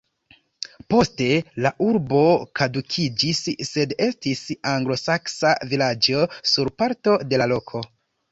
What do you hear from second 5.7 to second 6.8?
vilaĝo sur